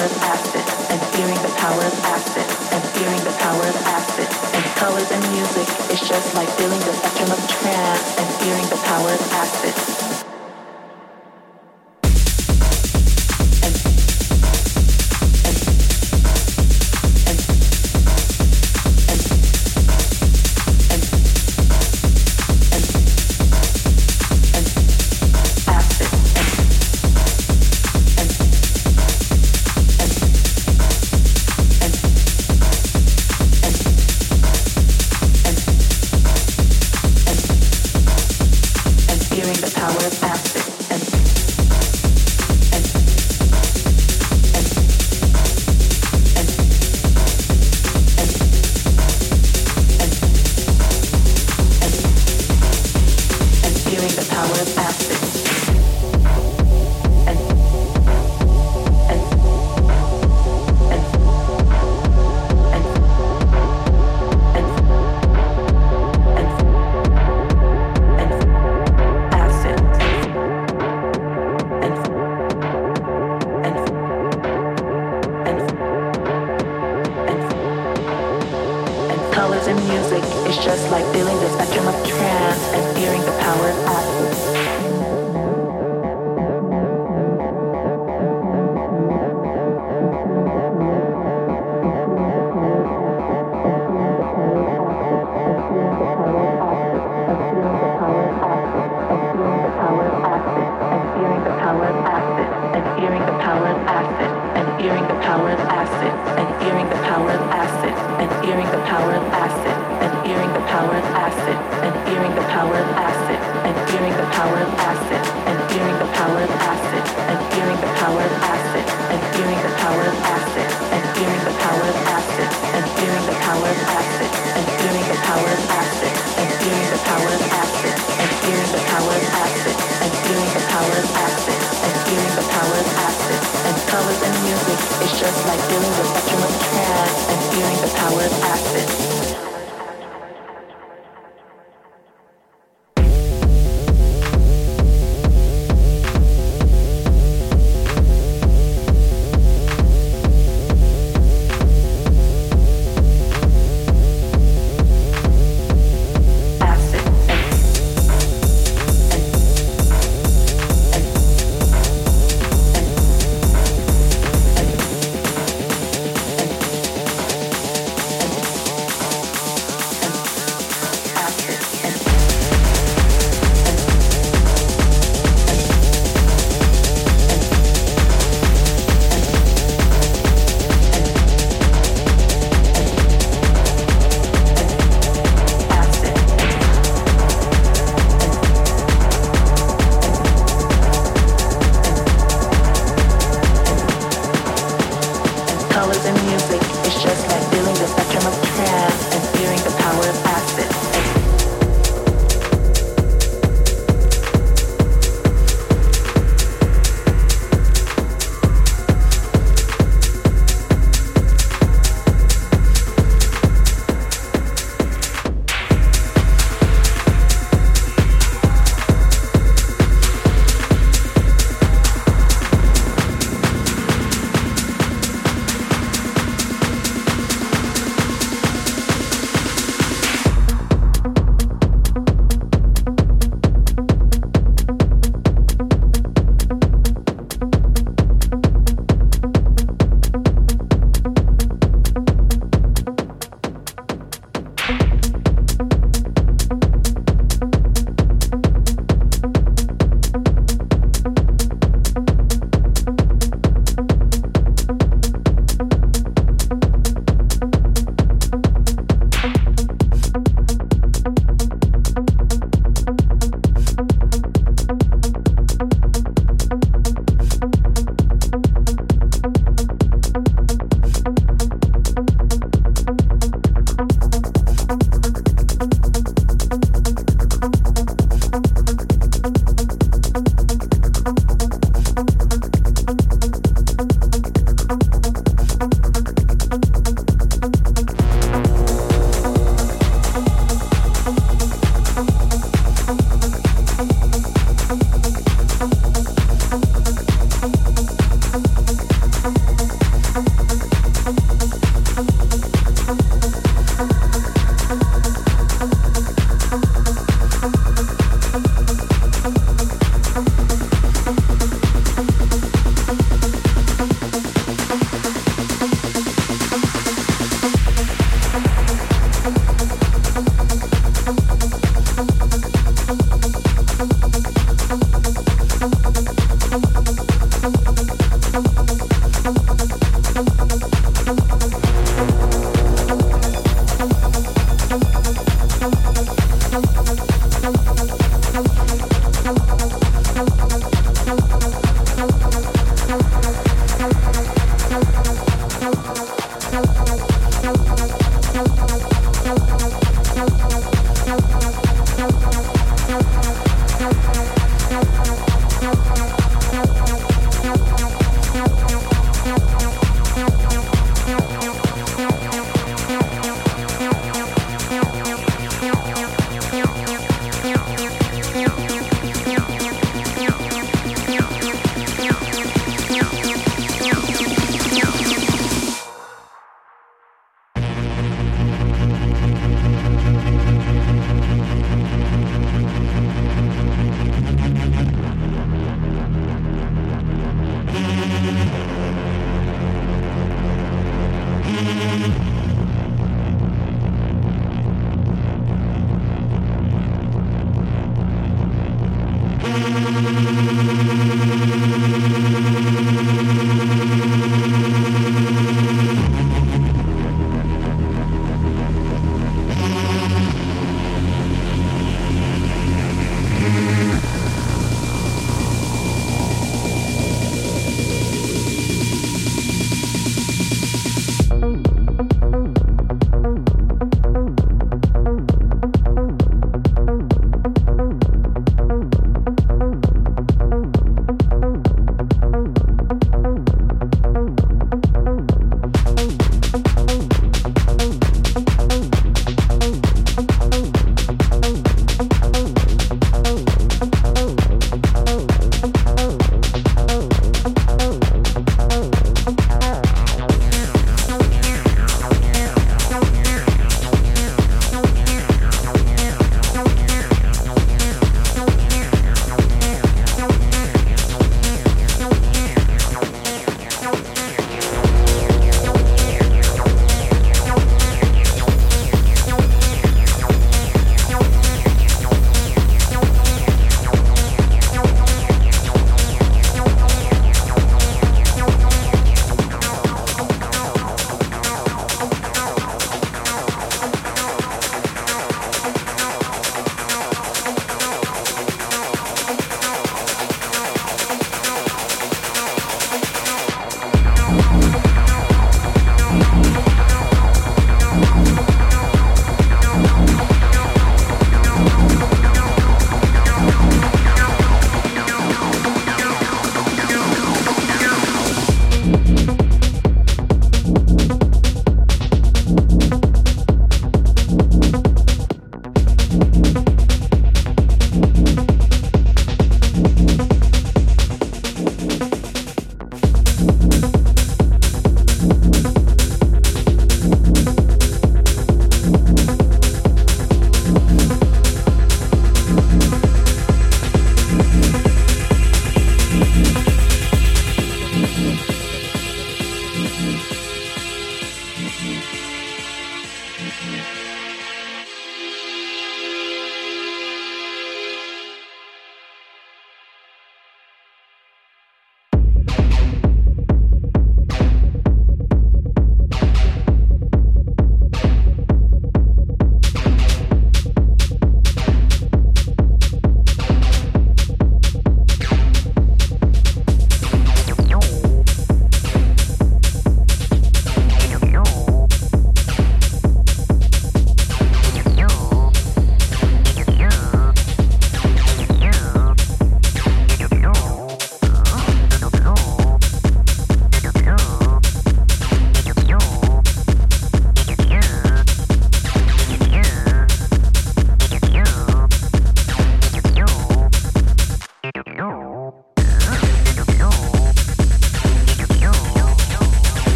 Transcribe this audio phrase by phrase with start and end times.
[0.00, 5.22] and fearing the power of acid and fearing the power of acid and colors and
[5.32, 10.13] music is just like feeling the spectrum of trance and fearing the power of acid.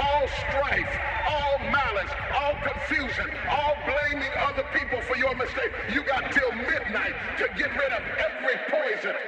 [0.00, 5.72] All strife, all malice, all confusion, all blaming other people for your mistake.
[5.92, 9.27] You got till midnight to get rid of every poison.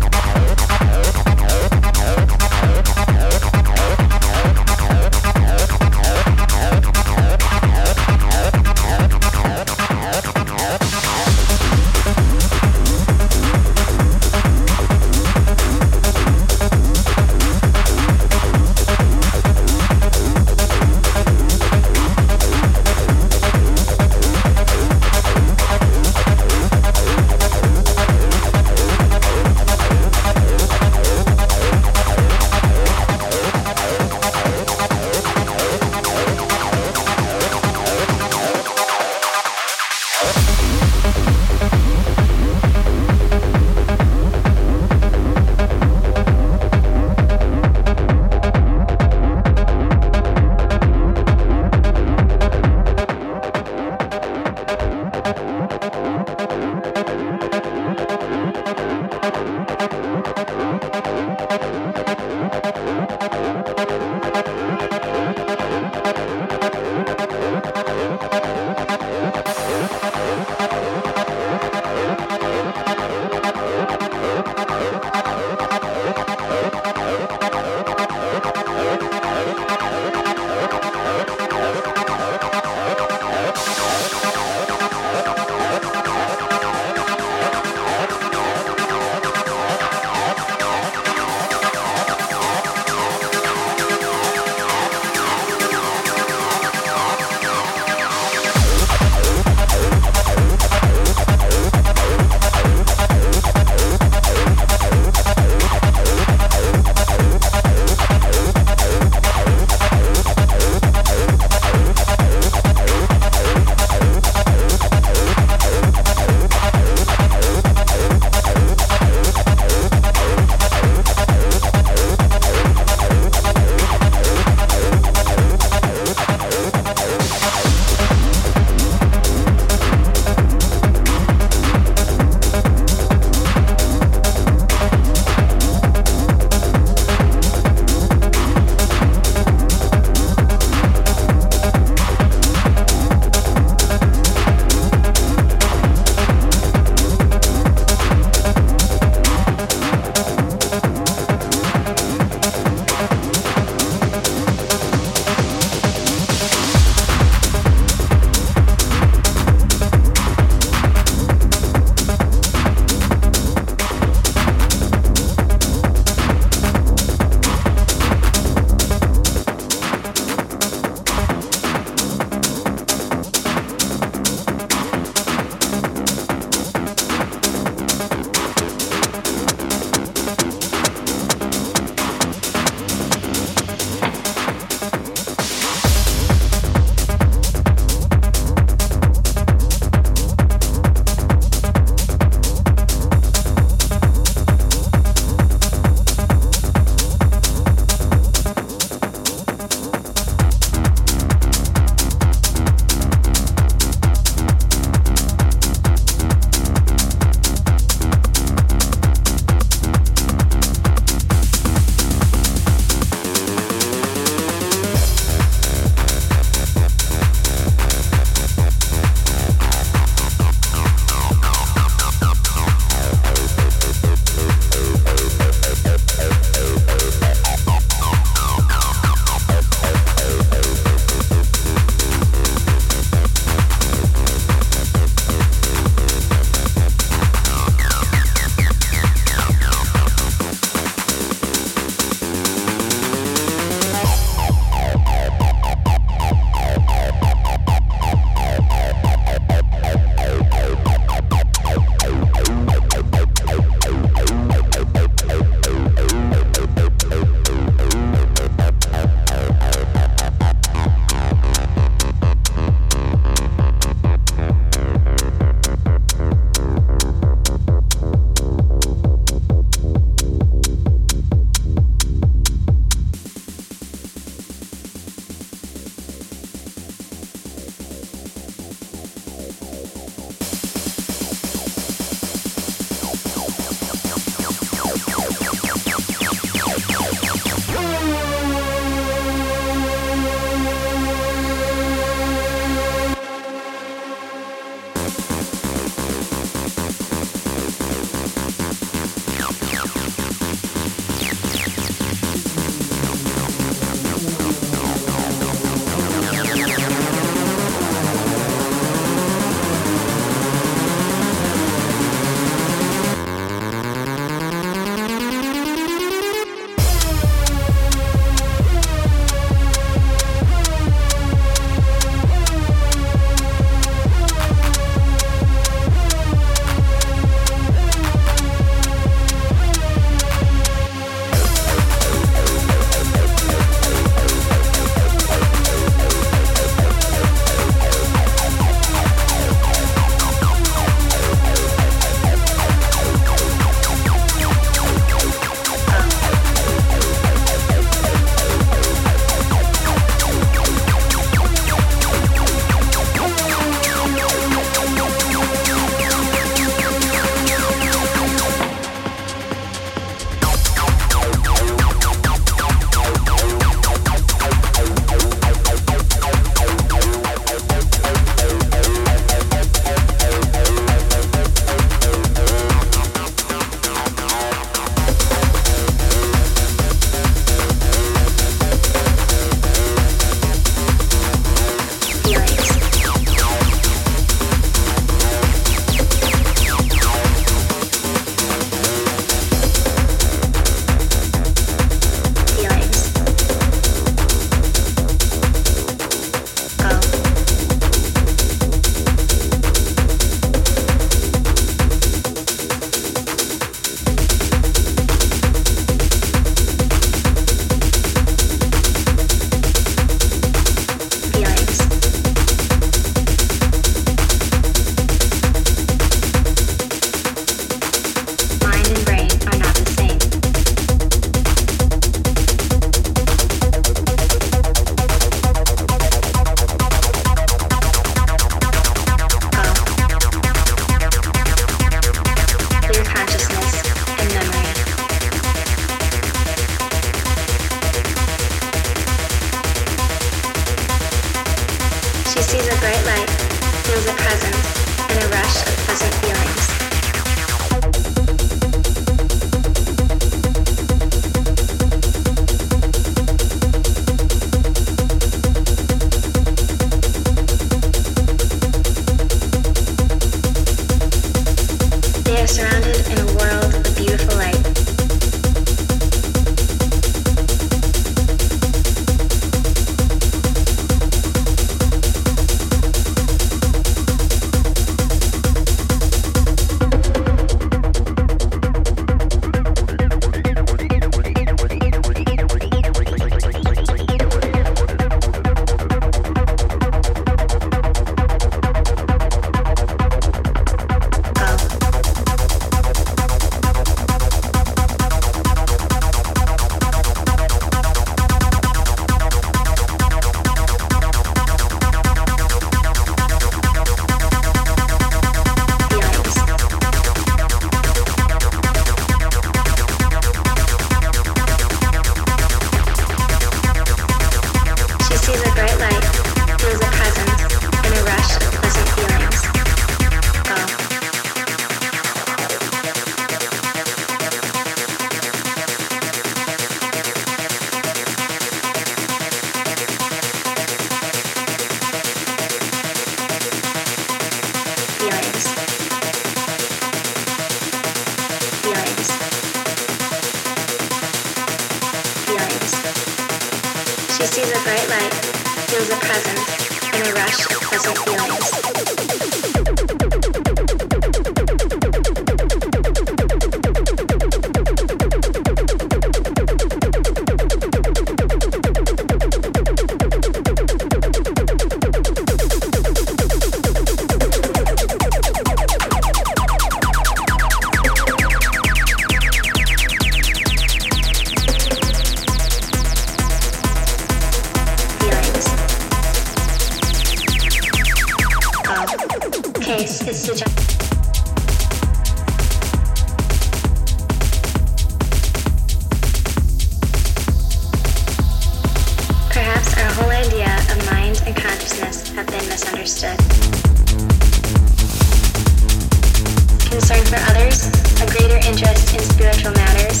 [598.48, 600.00] interest in spiritual matters,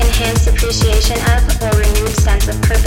[0.00, 2.81] enhanced appreciation of or renewed sense of purpose.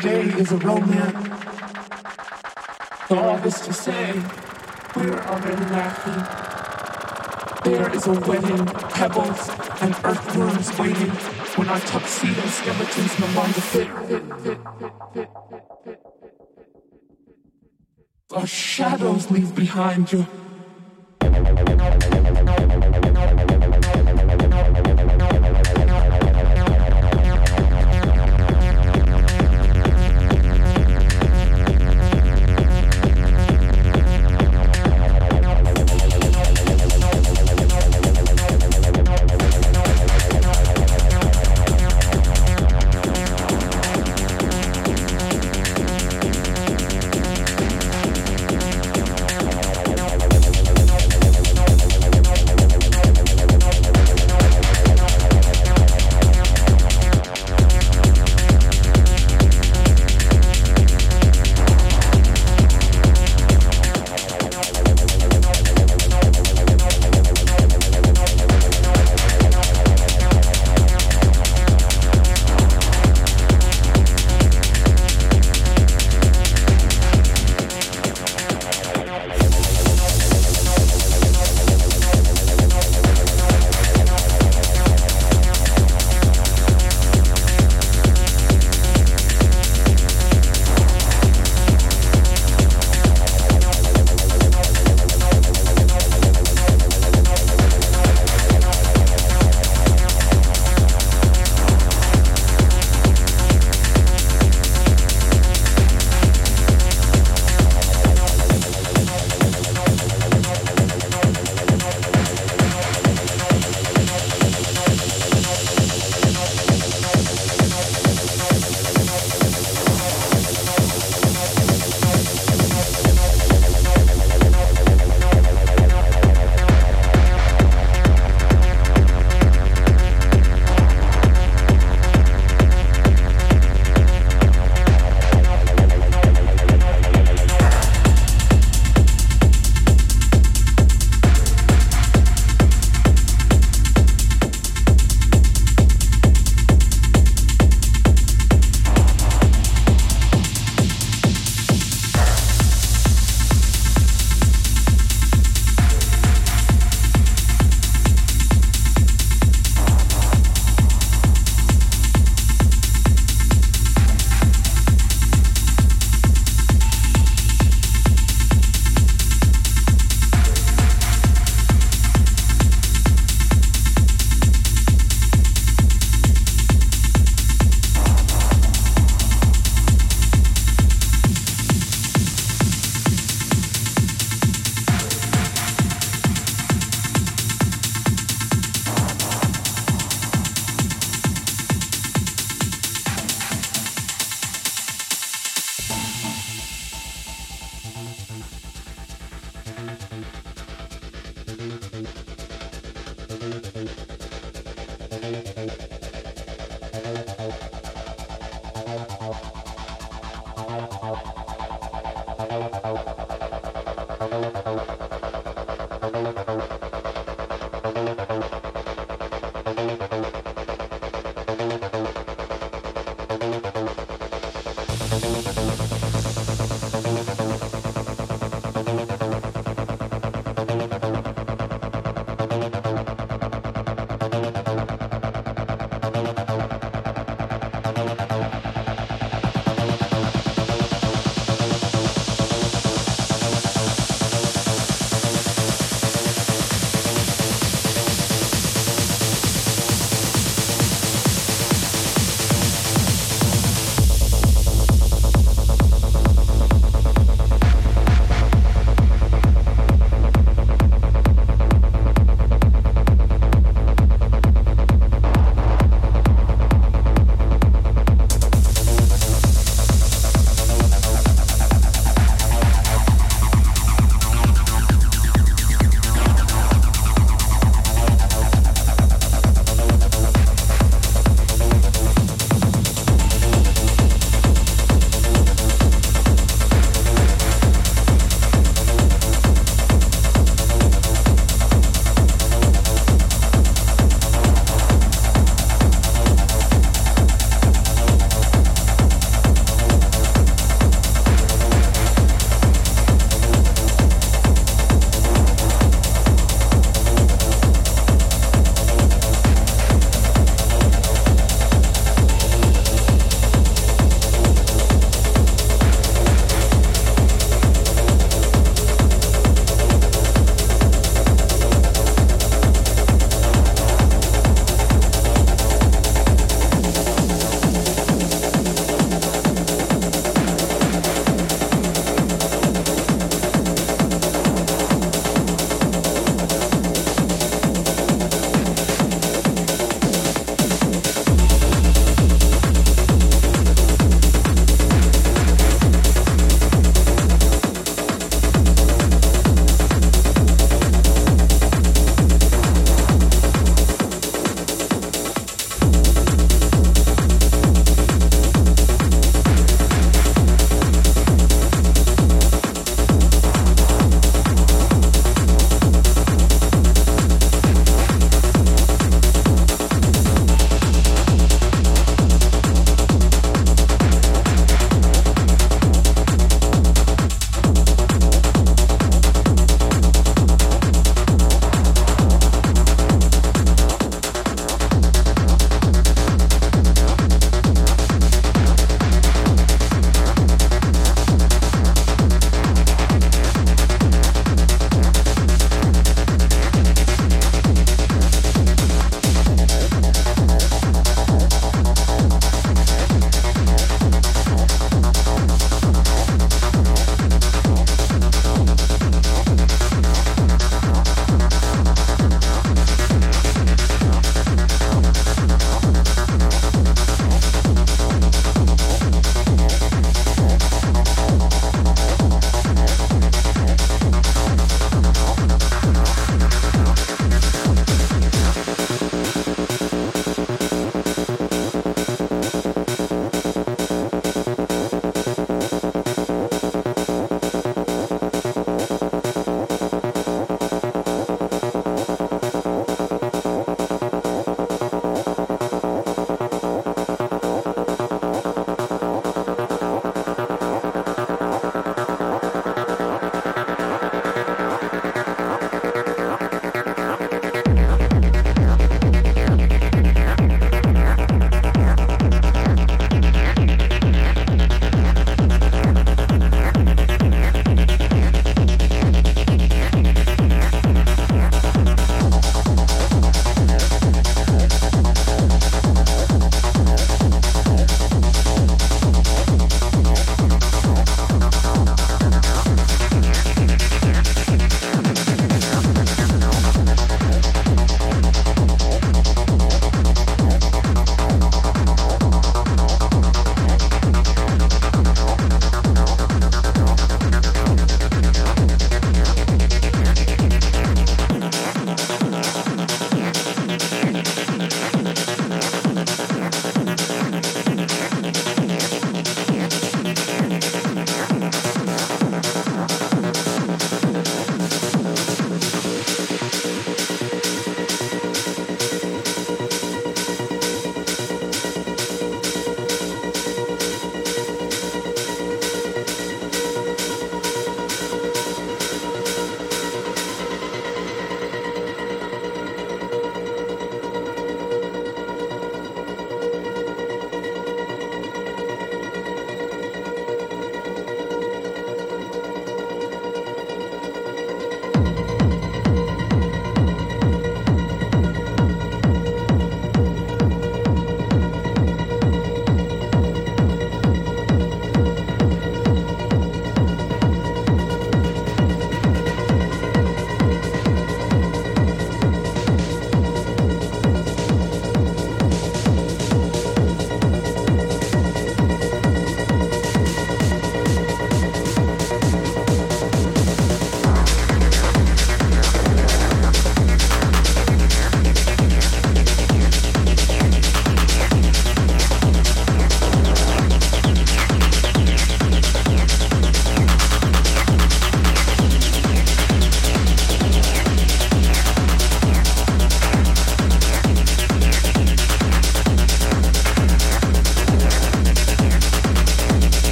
[0.00, 1.28] Day is a romance.
[3.10, 4.12] All this to say,
[4.96, 6.20] we're already laughing.
[7.64, 9.50] There is a wedding, pebbles
[9.82, 11.10] and earthworms waiting
[11.56, 13.88] when our tuxedo skeletons no longer fit.
[18.32, 20.26] Our shadows leave behind you.